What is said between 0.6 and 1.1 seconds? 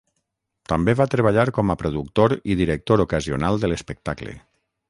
També va